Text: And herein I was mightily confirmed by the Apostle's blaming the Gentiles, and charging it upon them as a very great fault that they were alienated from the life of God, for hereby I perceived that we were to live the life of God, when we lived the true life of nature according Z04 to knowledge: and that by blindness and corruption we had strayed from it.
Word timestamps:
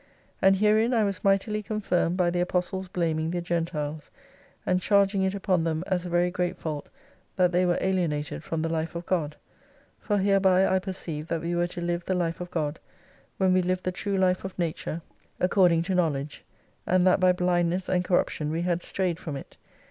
And 0.41 0.55
herein 0.55 0.95
I 0.95 1.03
was 1.03 1.23
mightily 1.23 1.61
confirmed 1.61 2.17
by 2.17 2.31
the 2.31 2.39
Apostle's 2.39 2.87
blaming 2.87 3.29
the 3.29 3.39
Gentiles, 3.39 4.09
and 4.65 4.81
charging 4.81 5.21
it 5.21 5.35
upon 5.35 5.63
them 5.63 5.83
as 5.85 6.07
a 6.07 6.09
very 6.09 6.31
great 6.31 6.57
fault 6.57 6.89
that 7.35 7.51
they 7.51 7.67
were 7.67 7.77
alienated 7.79 8.43
from 8.43 8.63
the 8.63 8.69
life 8.73 8.95
of 8.95 9.05
God, 9.05 9.35
for 9.99 10.17
hereby 10.17 10.65
I 10.67 10.79
perceived 10.79 11.29
that 11.29 11.41
we 11.43 11.53
were 11.53 11.67
to 11.67 11.81
live 11.81 12.03
the 12.05 12.15
life 12.15 12.41
of 12.41 12.49
God, 12.49 12.79
when 13.37 13.53
we 13.53 13.61
lived 13.61 13.83
the 13.83 13.91
true 13.91 14.17
life 14.17 14.43
of 14.43 14.57
nature 14.57 15.03
according 15.39 15.83
Z04 15.83 15.85
to 15.85 15.93
knowledge: 15.95 16.45
and 16.87 17.05
that 17.05 17.19
by 17.19 17.31
blindness 17.31 17.87
and 17.87 18.03
corruption 18.03 18.49
we 18.49 18.61
had 18.63 18.81
strayed 18.81 19.19
from 19.19 19.35
it. 19.35 19.55